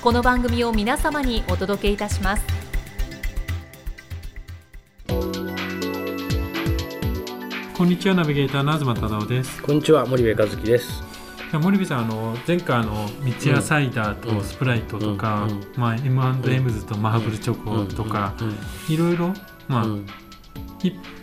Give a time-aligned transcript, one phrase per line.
[0.00, 2.44] この番組を皆様にお届けいたします。
[7.76, 9.60] こんにちはナビゲーターの東忠夫です。
[9.60, 11.02] こんにちは森部和樹です。
[11.52, 15.50] 森部さんあの前回の三ツ矢サイダーとスプライトとか、うん。
[15.50, 18.34] うん、まあ、M&M's とマハブルチョコとか、
[18.88, 19.34] いろいろ
[19.66, 19.86] まあ、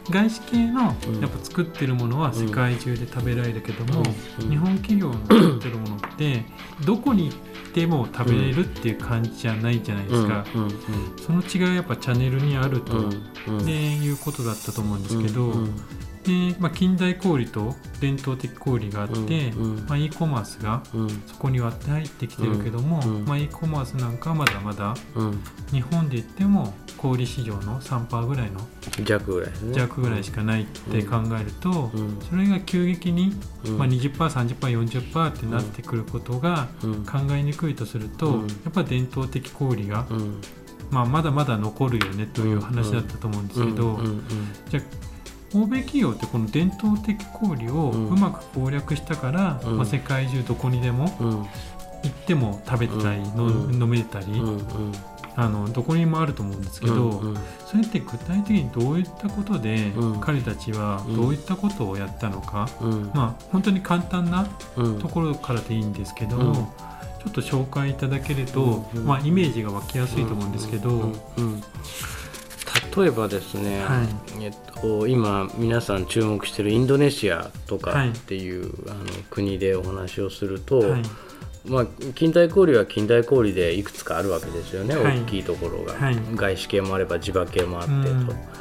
[0.09, 0.81] 外資系の
[1.21, 4.03] やっぱ作ってるものは世界中で食べられるけども、
[4.49, 6.43] 日本企業の作ってるものって
[6.85, 7.37] どこに行っ
[7.75, 10.45] ても食べれるっていう感じじゃないじゃないですか、
[11.27, 13.09] その違いはやっぱチャンネルにあると、
[13.65, 15.51] でいうことだったと思うんですけど、
[16.25, 20.81] で、まあ、近代小売と伝統的小売があって、うんうん、まあ、e コマースが
[21.27, 24.95] そこに割って入ってきてるけども、うんうん、まあ、e コマースなんかはまだまだ
[25.71, 28.59] 日本で言っても小売市場の3%ぐらいの
[29.03, 31.91] 弱ぐらい、ね、弱ぐらいしかないって考えると、
[32.27, 33.33] それが急激に、
[33.77, 40.07] まあ、20%30%40% ってなってくることが考えにくいとすると、やっぱ伝統的小売が、
[40.89, 43.99] まあ、まだまだ残るよねという話だったと思うんですけど、
[44.69, 45.14] じゃあ
[45.55, 51.05] 欧米企業ってこの伝統的小売をうまく攻略したから、うん、まあ、世界中どこにでも
[52.03, 54.41] 行っても食べたり、うん、飲めたり、
[55.37, 57.29] あのどこにもあると思うんですけど、うん。
[57.29, 59.91] うん、それって具体的にどういったことで、
[60.21, 62.69] 彼たちはどういったことをやったのか、
[63.13, 71.11] まあ本当に簡単なところからでいいんですけど、ちょっと紹介いただけると、まあ、イメージが湧きやすいと思うんですけど。
[72.97, 74.03] 例えばですね、は
[74.39, 81.01] い、えっと、今皆さん注目しているインドネシアとかっていう、はい、あの国でお話をすると、はい、
[81.65, 85.95] まあ、近代小売は近代小売でいくつかあるわけですよね、大きいところが、
[86.35, 87.91] 外資系もあれば地場系もあって
[88.25, 88.55] と。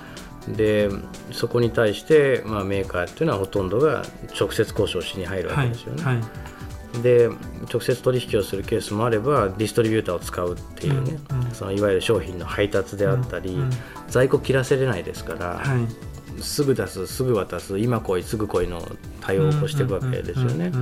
[0.53, 0.91] で
[1.33, 4.05] そこに対して、まあ、メーカーっていうのはほとんどが
[4.39, 6.21] 直接交渉しに入るわけですよね。
[7.03, 7.29] で
[7.73, 13.71] 直接取引をするケースもあればディストリビューターを使うっていうね、うんうん、そのいわゆる商品の配達であったり、うんうん、
[14.09, 15.77] 在庫切らせれないですから、は
[16.39, 18.83] い、すぐ出すすぐ渡す今来いすぐ来いの
[19.21, 20.73] 対応を起こしていくわけですよね。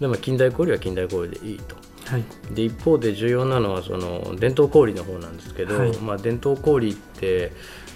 [0.00, 1.76] でも近代小売は近代小売でいいと。
[2.06, 7.52] はい、で一方で重要なのはその伝統小売の方なんですけど、はい、まあ、伝統小売って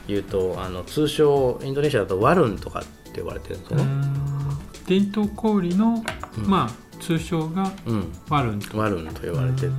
[0.08, 3.84] いうとあの通称インドネシアだとワルンとかって呼ばれてるんですよね。
[4.86, 6.04] 伝統小売の、
[6.36, 7.70] まあ通称が
[8.28, 9.70] ワルンと、ワルンと呼ばれてて。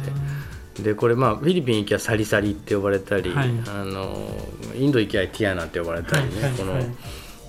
[0.83, 4.29] でこれまあフィリピン行きゃサリサリって呼ばれたり、はい、あの
[4.75, 6.73] インド行きゃティアナって呼ばれたりね、はいはい、この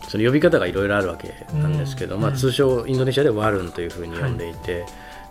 [0.09, 4.87] その呼び方がいろいろあるわけなんですけど、まあ、通称インドネシアでワルンというふうに呼んでいて、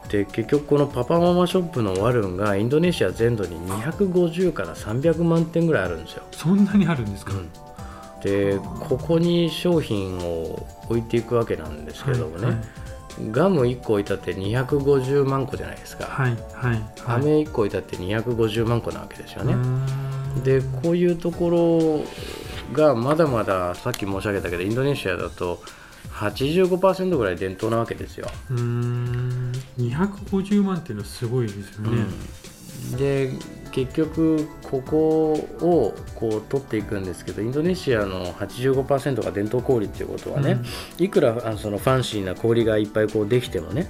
[0.10, 6.24] で結局このパパママショップのワルンがインドネシア全土に250から300万点ぐらいあるんですよ。
[6.32, 7.50] そんなにあるんですか、うん。
[8.22, 12.87] でここに商品を置いていくわけなんですけどもね、はいはい
[13.32, 19.56] ガム1個置いたって250万個じゃないですか、はいはい、飴1個置いたって250万個なわけですよね。
[20.44, 22.04] でこういうところ
[22.74, 25.60] がまだまださっき申し上げたけどインドネシアだと
[26.14, 28.28] 85%ぐらい伝統なわけですよ。
[28.52, 32.06] うん250万っていうのはすごいですよね。
[32.92, 33.32] うん、で
[33.78, 40.60] 結局ここをこう取っていくんですけどインドネシアの85%が伝統小売っていうことはね、
[40.98, 43.88] うん、いくらあのそのファンシーな氷がいっぱいこうできてもね、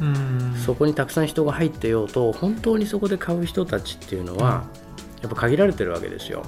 [0.65, 4.65] そこにたくさん人が入ってようと本当にそこで買う人たちっていうのは、
[5.21, 6.43] やっぱ限られてるわけですよ。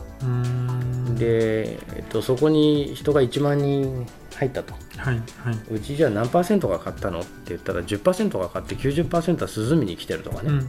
[1.17, 4.05] で、えっと、そこに人が1万人
[4.35, 10.59] 入ったと、はいはい、うちじゃあ何パーセントが買ったのって言ったら10%が買って90%は涼みに来てるとかね、うんうん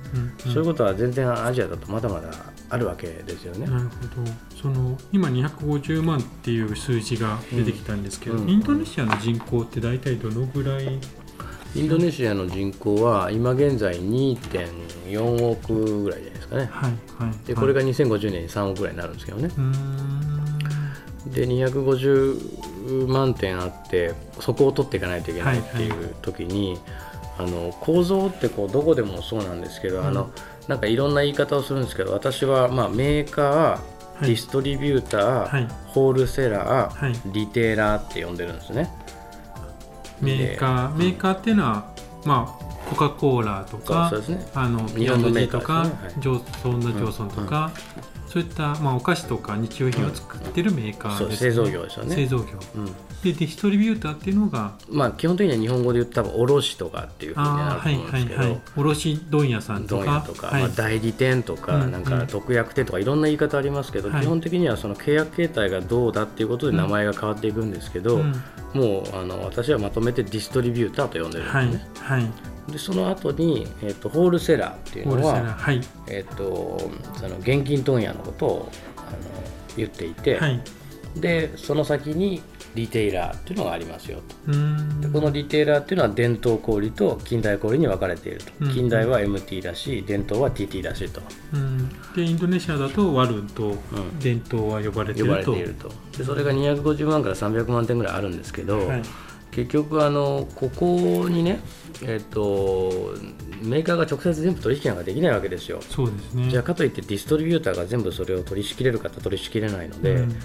[0.47, 2.31] うん、そういうことは全然アジアだとまだまだ
[2.71, 3.67] あるわけですよね。
[3.67, 4.31] なるほど。
[4.61, 10.99] その今250万っていう数字が出てきたんですけど、うん、インドネシアの人口って大体どのぐらい？
[11.77, 16.51] インドネシアの人口は今現在2.4億ぐらいじゃないですか。
[16.51, 16.91] かね、はい
[17.25, 19.49] はい、でこれが2050年に3億ぐらいになるんですけどね。
[21.27, 30.31] で250万点あってそこを取っていかないといけないっていう時に、はいはい、あの構造ってこうどこでもそうなんですけど、うん、あの
[30.69, 38.91] なんかいろんな言い方をするんですけど私はまあメーカーディストリビューター、はい、 wholesaler、はい、 retailer って呼んでるんですね。
[40.21, 41.87] メーカーメーカーっていうのは、
[42.25, 47.71] まあコカ・コーラとか、ね、あのピアノジとか、ねはい、ジョンソン・アンド・ジョンソンとか、
[48.25, 52.17] うん、そういった、まあ、お菓子とか日用品を作ってるメーカーです、ね、製造業ですよね。
[52.17, 52.45] 製造業、
[52.75, 52.93] うん、で
[53.23, 60.25] ディストリビューターっていうのがまあ基本的には日本語で言ったら卸とかっていうふうになると思うんですけど、はいはい、卸問屋さんとか。
[60.27, 68.19] とか、はい、まあ、代理店とか、なんか特約店とかいろんな言い方ありますけど、基本的にはその契約形態がどうだっていうことで名前が変わっていくんですけど、
[68.75, 71.91] もうあの私はまとめてディストリビューターと呼んでるんですね。
[72.01, 79.17] はいでその後に、えーと、ホールセラーっていうのは、はい、えーと、その現金問屋のことをあの
[79.77, 80.61] 言っていて、はい、
[81.17, 82.43] でその先に
[82.75, 84.53] リテイラーっていうのがありますよと。
[85.01, 88.53] でこのリテイラーっていうのは伝統小売と近代小売に分かれていると。
[88.73, 91.21] 近代は MT だし伝統は TT だしと。
[92.15, 93.77] でインドネシアだとワルンと
[94.21, 95.91] 伝統は呼ばれていると,、いると。
[96.17, 99.03] でそれが250万から300万点ぐらいあるんですけど、はい
[99.51, 101.61] 結局あのここにね、
[102.03, 103.15] えーと、
[103.63, 105.81] メーカーが直接全部取引なんかできないわけですよ。
[105.83, 106.49] そうですね。
[106.49, 110.37] じゃあかといってディストリビューターが全部それを取り仕切れるかと取り仕切れないので、うん、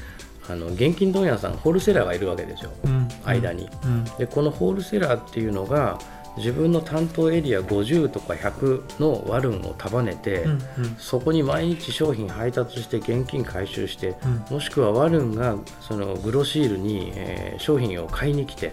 [0.49, 5.99] あの現金問屋さんホールセラーがいるわけですよ、うん、間に、うん、でこのホールセラーっていうのが
[6.37, 10.59] 自分の担当エリア50とか100のワルンを束ねて、うんうん、
[10.97, 14.15] そこに毎日商品配達して現金回収して、
[14.49, 18.71] うん、もしくはワルンがそのグロシールに、えー、商品を買いに来てっ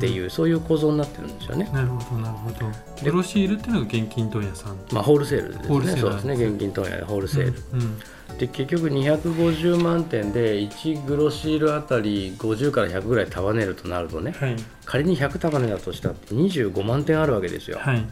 [0.00, 1.68] ていう、うんうん、そういう構造になってるんですよね。
[1.72, 2.66] なるほどなるほど。
[3.04, 4.76] グロシールっていうのが現金問屋さん。
[4.92, 6.00] まあホールセールですね。
[6.00, 7.62] そうですね現金問屋でホールセール。
[7.72, 7.98] うんうん
[8.38, 14.56] で結局250万点で1グロシールあたり50から100ぐらい束ねるとなるとね、はい、
[14.88, 18.06] 仮に100束ねだとしたって25万点あるわけですよ、はい、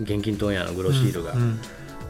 [0.00, 1.32] 現金問屋のグロシールが。
[1.32, 1.58] うん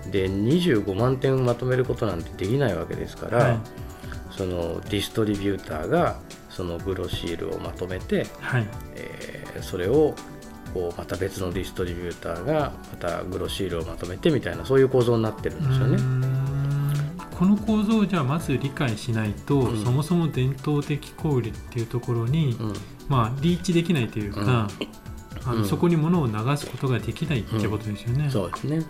[0.04, 3.58] うん、で25万点まとめることなんてできないわけですから、はい、
[4.30, 6.20] そのディストリビューターが
[6.50, 8.66] そのグロシールをまとめて、はい。
[8.94, 10.14] えー、それを
[10.74, 16.43] こうまた別のディストリビューターがまたグロシールをまとめてみたいなそういう構造になってるんですよね。
[17.38, 22.72] この構造をじゃあまず理解しないと、うん、そもそも伝統的小売っていうところに、うん、
[23.08, 24.68] まあ、リーチできないというか、
[25.46, 28.30] あのそこに物を流すことができないってことですよね。
[28.30, 28.84] そうですね。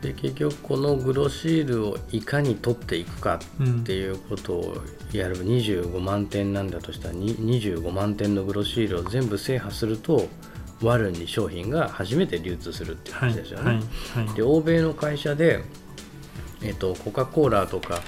[0.00, 4.76] で結局このグロシールをいかに取っていくかっていうことを
[5.12, 10.28] やる25万点なんだとしたら25万点のグロシールを全部制覇すると
[10.82, 13.64] ワルンに商品が初めて流通するっていう話ですよね。
[13.64, 13.76] はい。
[13.76, 13.82] は
[14.22, 14.26] い。
[14.26, 15.62] はい、で欧米の会社で
[16.62, 18.00] えーと、コカ・コーラとか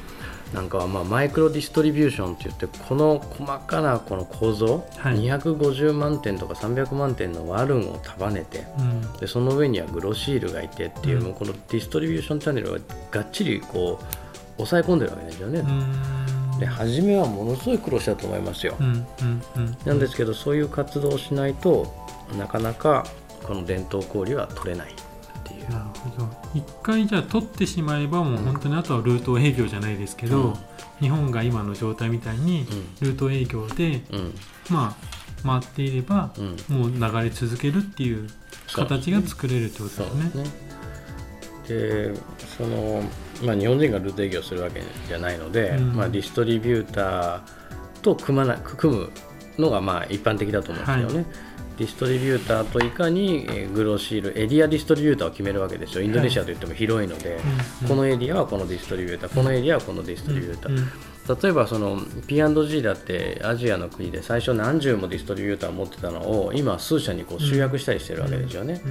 [0.53, 12.79] なんかはまあマイクロディストリビューションって言ってこの細かなこの構造、はい、250万点とか300万点のワルンを束ねて、うん、でその上にはグロシールがいてっていう、うん、もうこのディストリビューションチャンネルは
[13.11, 14.05] がっちりこう
[14.57, 15.63] 抑え込んでるわけですよね。
[16.59, 18.75] で初めはものすごい苦労したと思いますよ。
[18.81, 19.07] うん
[19.85, 21.95] なんですけどそういう活動をしないと
[22.37, 23.07] なかなか
[23.45, 24.95] この伝統小売は取れない。
[25.69, 26.29] なるほど。
[26.55, 30.55] 一回じゃあ取ってしまえばもう本当にあとはルート営業じゃないですけど、うん、
[31.01, 32.67] 日本が今の状態みたいに
[33.01, 34.35] ルート営業で、うん、
[34.71, 36.33] まあ回っていれば、
[36.69, 38.29] もう流れ続けるっていう
[38.75, 40.69] 形が作れるってことですね。
[41.69, 42.15] で
[42.57, 43.03] その
[43.45, 47.41] まあ、日本人がルート営業するわけじゃないので、うん、まあ、ディストリビューター
[48.01, 49.11] と組まな組む
[49.59, 51.15] のがまあ一般的だと思うんですよね。
[51.15, 51.48] はい
[51.79, 56.03] ディストリビューターといかにグロシールエリアディストリビューターを決めるわけですよ。
[56.03, 57.41] インドネシアといっても広いので、はい
[57.87, 68.83] このエリアはこのディストリビューターこのエリアはこのディストリビューター、例えばその P&G だってアジアの国で最初何十もディストリビューターを持ってたのを今数社にこう集約したりしてるわけですよね、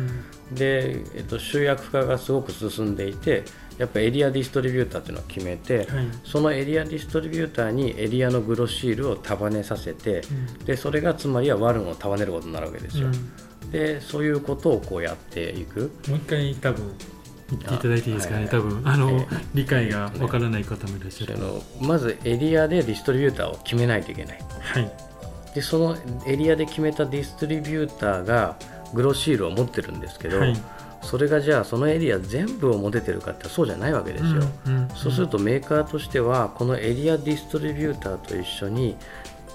[0.51, 3.43] で、えっと、集約化がすごく進んでいて
[3.77, 5.87] やっぱエリアディストリビューターっていうのを決めて、はい、
[6.23, 10.21] そのエリアディストリビューターにエリアのグロシールを束ねさせて、
[10.59, 13.07] うん、でそれがつまりはワルンを束ねることになるわけですよ。
[13.07, 15.91] うん、でそういうことをこうやっていく。
[16.07, 16.91] もう一回多分
[17.49, 21.45] 言っていただいていいですかね、はい、多分あの、えー、理解がわからない方もいらっしゃる、ね、
[21.79, 24.39] まずエリアでディストリビューターを決めないといけない。
[24.59, 24.91] はい、
[25.53, 28.57] でそのエリアで決めたディストリビューターが
[28.93, 30.57] グロシールを持ってるんですけど、はい
[31.01, 34.29] それがじゃあそのエリア全部を持ててるかってそうじゃないわけですよ、
[34.65, 38.97] うんうんうん、そうするとメーカーとしてはこのエリアディストリビューターと一緒に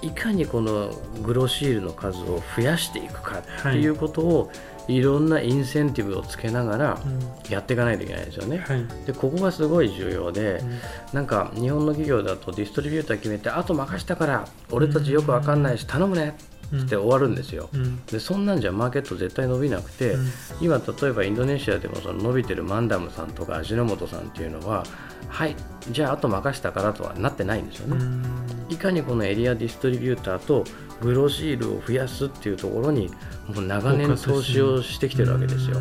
[0.01, 4.51] いかにこのグロシールの数を増やしていくかっていうことを
[4.87, 7.01] いろんなインセンティブをつけながら
[7.49, 8.57] やっていかないといけないですよね。
[8.57, 10.79] はい、でここがすごい重要で、うん、
[11.13, 16.35] なんか日本の企業だとディストリビューター決めてあと任したから俺たちよく分かんないし頼むね
[16.81, 20.27] って終わるんですよ、うん、でそんなんじゃマーケット絶対伸びなくて、うん、
[20.61, 24.83] 今例えばインドネシアでもその伸びてるマンダムさんとか味の素さんっていうのは
[25.27, 25.55] はい
[25.91, 28.27] じゃああと任したからとはなってないんですよね、
[28.69, 30.63] いかにこのエリアディストリビューターと
[31.01, 33.09] グロシールを増やすっていうところに
[33.47, 35.79] もう長年投資をしてきてるわけですよ。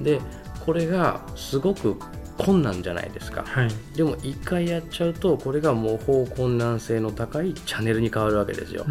[0.00, 0.20] で
[0.64, 1.98] これがすごく
[2.44, 8.84] 困難じゃないですか、はい、でも一回やっちゃうとこれが模倣困難性の高いチャンネルに変わるわけですよ。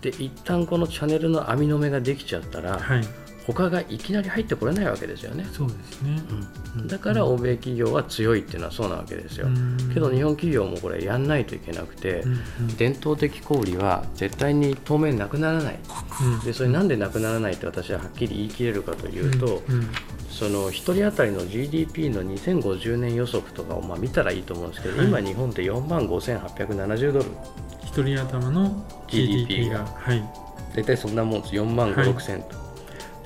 [0.00, 3.04] で一旦このチャンネルの網の目ができちゃったら、はい。
[3.46, 5.44] 他がいきなり入ってこれないわけですよね。
[5.52, 6.22] そうですね、
[6.76, 9.48] うん、だから欧米企業は強いっていうのはそうなわけですよ。
[9.92, 12.22] けど日本企業もこれやんないといけなくて、
[12.78, 15.78] 伝統的小売は絶対に当面なくならない、
[16.44, 19.62] でそれなんでなくならないって私ははっきり言い切れるかというと、
[20.32, 27.26] その1人当たりの GDP の2050年予測とかをまあ見たらいいと思うんですけど、はい、今日本って4万5870ドル。
[27.92, 30.24] 1人頭の GDP が、はい、
[30.74, 32.56] 大体そんなもんです4万5 6千と。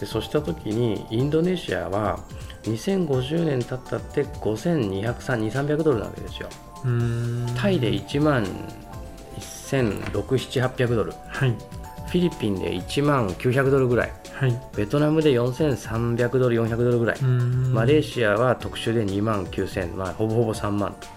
[0.01, 2.19] でそうした時にインドネシアは
[2.65, 6.49] 2050年経ったって52002300ドルなわけですよ。
[7.57, 8.45] タイで1万
[9.39, 17.23] 1600700ドル、はい、フィリピンで1万900ドルぐらい、はい、ベトナムで4300ドル400ドルぐらい。
[17.23, 20.95] マレーシアは特殊で2万9000、まあ、ほぼほぼ3万。
[21.01, 21.09] と、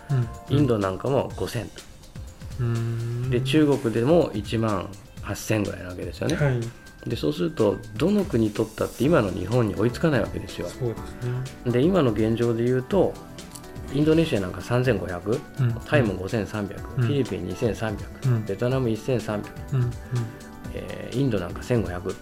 [0.49, 4.89] うん、インドなんかも5000とで中国でも1万
[5.23, 7.09] 8000ぐらいなわけですよね、はい。
[7.09, 10.69] でそうするとどの国取ったって今の日本に追いつかないわけですよ。
[10.69, 11.01] そうです
[11.65, 13.13] ね、で今の現状で言うと
[13.93, 19.41] インドネシアなんか3500、うん、タイも5300、うん、フィリピン2300、うん、ベトナム1300、
[19.73, 19.91] うん。
[20.73, 22.13] えー、インドなんか1500、はい、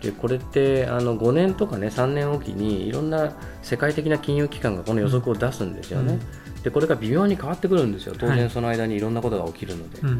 [0.00, 6.18] でこれってあの5年とかね3年おきにいろんな世界的な金融機関がこの予測を出すんですよね。
[6.62, 8.14] でこれが微妙に変わってくるんですよ。
[8.18, 10.02] 当然その間にいろんなことが起きるので。
[10.02, 10.12] は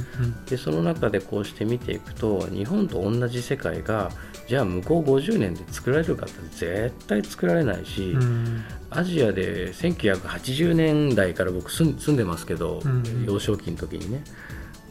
[0.46, 4.10] い、でその中でこうして見ていくと日本と同じ世界が
[4.46, 14.22] じゃあ向こう50年で作られるかって絶対作られないし、うん、アジアで1980年代から僕住んでますけど、うん、幼少期の時にね。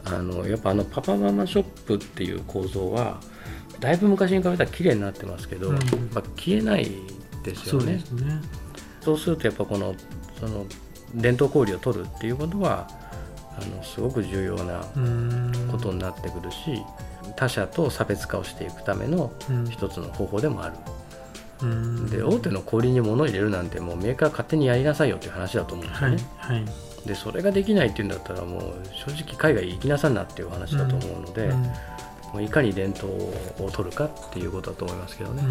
[0.05, 3.19] あのやっぱあのパパママショップっていう構造は
[3.79, 6.89] だいぶ昔に比べたら綺麗になってますけど、うん、まあ、消えない
[7.43, 8.03] ですよね。
[8.07, 8.41] そうね。
[9.01, 9.95] そうするとやっぱこの
[10.39, 10.65] その
[11.13, 12.87] 伝統交流を取るっていうことは
[13.57, 14.81] あのすごく重要な
[15.71, 16.81] ことになってくるし
[17.35, 19.31] 他者と差別化をしていくための
[19.69, 20.75] 一つの方法でもある。
[22.09, 26.17] で大手の小売に物を入れるなんてもうメーカー勝手にやりなさいよっていう話だと思うんですよね。
[26.37, 28.61] はいはい、でそれができないっていうんだったらもう
[28.93, 31.53] 正直海外行きなさんなっていう話だと思うので、
[32.33, 33.11] もういかに伝統
[33.59, 35.43] を取るかっていうことだと思いますけどね。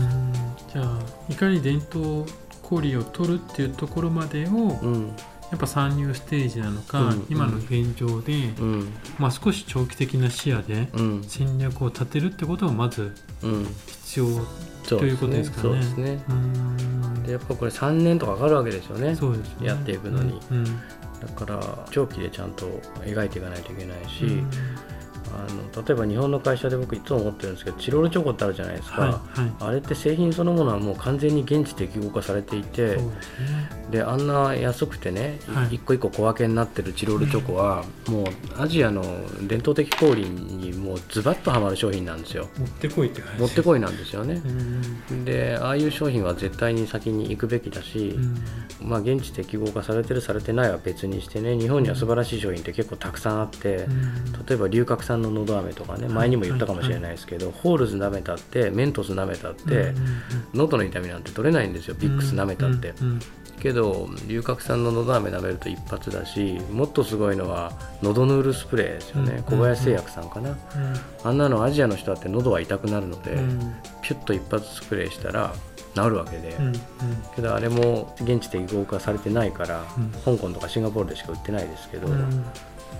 [0.73, 2.25] じゃあいかに伝統
[2.63, 5.13] 小売を取るっていうところまでを、うん。
[5.51, 10.89] やっぱ参入ステージなのか、うん、今の現状で、うん、まあ、少し長期的な視野で
[11.29, 13.13] 戦略を立てるってことがまず
[13.87, 14.27] 必要、
[14.89, 15.63] ということですかね。
[15.63, 16.25] そうですね。
[17.25, 19.15] でやっぱこれ3年とかかかるわけですよね。
[19.15, 19.67] そうですね。
[19.69, 20.41] やっていくのに、
[21.21, 22.67] だから長期でちゃんと
[23.05, 24.43] 描いていかないといけないし、
[25.33, 32.99] あの例えば日本の会社で僕いつも思ってるんですけどチロルチョコってあるじゃないですか、はいはい、あれって製品そのものはもう完全に現地適合化されていて
[33.91, 38.27] で、ね、あんな安くてね、はい、一個一個小分けになってるチロルチョコは、もう
[38.59, 39.03] アジアの
[39.47, 42.49] 伝統的小売にもうズバッとはまる商品なんですよ。
[42.59, 43.41] 持ってこいって感じ。
[43.41, 44.41] 持ってこいなんですよね。
[45.25, 48.17] でああいう商品は絶対に先に行くべきだし、
[48.81, 53.87] まあ、現地適合化されてるされてないは別にしてね日本には素晴らしい商品って結構たくさんあって
[54.49, 59.95] 例えば龍角散ののど飴とかね前にも言ったかもしれないですけど、ホールズ舐めたってメントス舐めたって、
[60.53, 62.95] 喉の痛みなんて取れないんですよビックス舐めたって。
[63.61, 70.59] けど龍角散ののど飴舐めると一発だしもっとすごいのはのどヌールスプレーですよね、小林製薬さんかな、
[71.23, 73.39] あんなのアジアの人だって喉は痛くなるので、
[74.03, 75.55] ピュッと一発スプレーしたら
[75.95, 76.55] 治るわけで、
[77.37, 79.83] けどあれも現地適合化されてないから、
[80.27, 82.09] 香港とかシンガポールでしか売ってないですけど、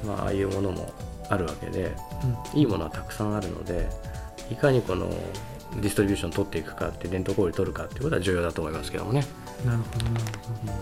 [0.07, 0.91] まあ、ああいうものも
[1.29, 1.95] あるわけで、
[2.53, 3.89] うん、いいものはたくさんあるので
[4.51, 5.09] いかにこの
[5.81, 9.25] ディストリビューション取っていくかって伝統小売取るかっていうことは重要だと思いますけどもね。
[9.65, 10.73] なるほどなるほど、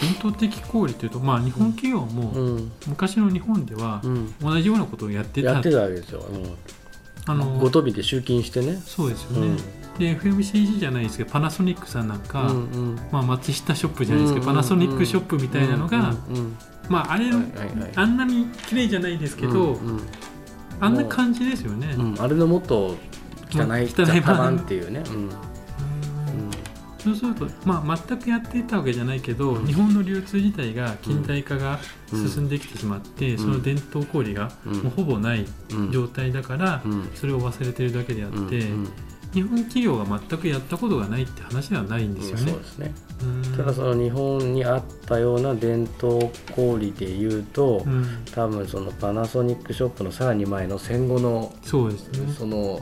[0.00, 4.02] 伝統的小売というと、まあ、日本企業も昔の日本では
[4.40, 6.56] 同じようなことをやってた、やってたわけですよ、うん、
[7.26, 8.80] あのごとびで集金してね。
[8.84, 9.56] そうですよね、
[10.00, 16.14] で FMCG じゃないですけどパナソニックさんなんか、うんうん、まあ、松下ショップじゃないですけど、パナソニックショップみたいなのが、
[16.88, 17.42] まああれ、はいはい
[17.80, 20.00] はい、あんなに綺麗じゃないですけど、うんうん、
[20.80, 22.96] あんな感じですよね、うん、あれのもっと
[23.52, 25.30] 汚い汚い版っていうね、うん。
[26.98, 31.78] そうすると、まあ、全くやっていたわけじゃないけど、日本の流通自体が近代化が
[32.10, 35.46] 進んできてしまって、その伝統氷がもうほぼない
[35.90, 36.82] 状態だから、
[37.14, 38.66] それを忘れてるだけであって、
[39.32, 42.52] 日本企業が全くやったことがないって話ではないんですよね。
[42.52, 42.94] そうですね。
[43.56, 52.32] ただその日本にあったような伝統氷でいうと、うん、多分そのパナソニックショップのさらに前の戦後のそうですね。
[52.32, 52.80] その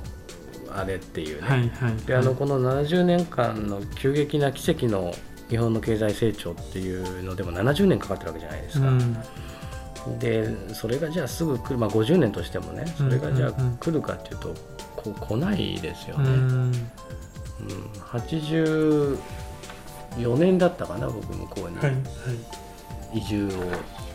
[0.74, 5.12] あれっていうね、はいはいはい、であのこの70年間の急激な奇跡の
[5.48, 8.88] 日本の経済成長っていうのでも70年かかってるわけじゃないですか。
[8.88, 9.16] うん。
[10.18, 14.54] でそれがじゃあすぐ来る、まあ、50年としてもねそれがじゃあ来るかっていうと、
[15.14, 16.30] こ来ないですよね。
[16.30, 16.72] うん、
[18.04, 19.18] 84
[20.36, 21.76] 年だったかな僕向こうに、
[23.14, 23.50] 移住を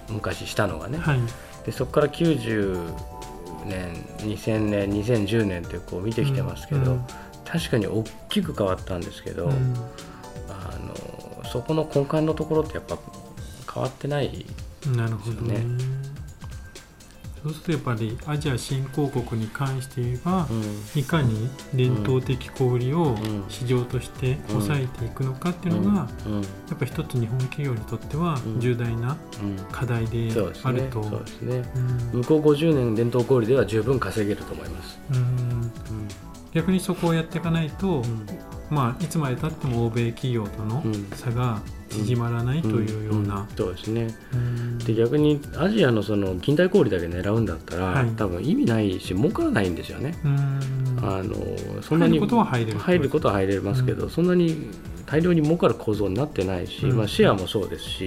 [0.10, 1.20] 昔したのがね、はい、
[1.66, 2.94] でそこから90
[3.66, 7.06] 年2000年2010年ってこう見てきてますけど、うん、
[7.46, 9.52] 確かに大きく変わったんですけど、うん、
[10.50, 10.78] あ
[11.44, 12.98] のそこの根幹のところってやっぱ
[13.74, 14.46] 変わってないで
[14.82, 14.98] すよね。
[14.98, 15.64] なるほどね
[17.44, 20.54] そうするとやっぱりアジア新興国に関して言えば、う
[20.98, 23.18] ん、いかに伝統的小売りを
[23.50, 26.08] 市場として抑えていくのかっていうのが、
[26.70, 29.18] やっぱ一つ日本企業にとっては重大な
[29.74, 30.32] 課題で
[30.64, 31.64] あると、そうですね。
[32.14, 35.00] 向こう50年伝統小売では十分稼げると思います。
[35.12, 35.72] うん。
[36.54, 38.04] 逆にそこをやっていかないと、
[38.74, 40.84] まあ、いつまでたっても欧米企業との
[41.15, 44.08] 差が縮まらないというような、そうですね。
[44.86, 50.15] で逆にアジアのその近代小売だけ狙うんだったら、はい、多分意味ないし儲からないんですよね。
[51.01, 51.36] あの
[51.82, 52.80] そんなに入ることは入れる。
[52.80, 54.72] 入ることは入れますけど、そんなに
[55.06, 58.06] 大量に儲かる構造になってないし、まあ、シェアもそうですし、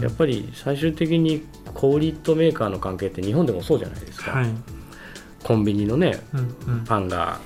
[0.00, 4.46] やっぱり最終的に小売とメーカーの関係って日本でもそうじゃないですか、はい、
[5.42, 6.20] コンビニのね、
[6.86, 7.40] パンが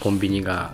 [0.00, 0.72] コンビニが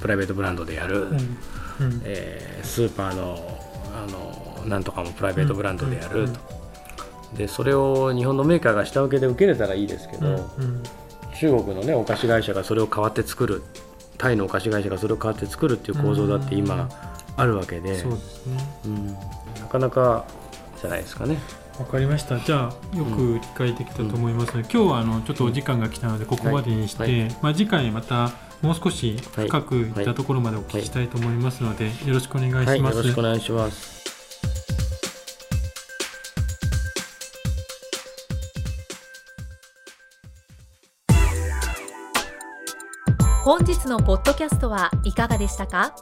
[0.00, 3.60] プライベートブランドでやる、うんうん、えー、スーパーの
[3.94, 6.40] あのなんとかもプライベートブランドでやると、
[7.36, 10.50] でそれを日本のメーカーが下請けで受けれたらいいですけど、
[11.38, 13.62] 中国の、ね、お菓子会社がそれを代わって作る
[14.18, 16.88] タイのお菓子会社がそれを代わって作るっていう構造だって今
[17.36, 18.58] あるわけで、そうですね。
[18.86, 19.06] うん、
[19.60, 20.24] なかなか
[20.80, 21.38] じゃないですかね。
[21.78, 22.38] わかりました。
[22.40, 27.20] じゃあよく理解できたと思いますので、うん、今日はあのちょっとお時間が来たのでここまでにして、はい。
[27.20, 28.32] はい、まあ、次回また
[28.66, 29.90] もう少し深くい。
[29.92, 34.04] ったところまでお聞きしたいと思いますので、よろしくお願いします、はい、よろしくお願いします
[43.44, 45.94] 本日のポッドキャストはいかがでしたか？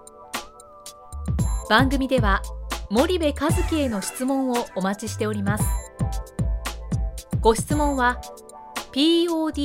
[1.68, 2.40] 番組では
[2.88, 5.64] 森部和樹への質問をお待ちしております。
[7.42, 8.22] ご質問は
[8.92, 9.64] podcast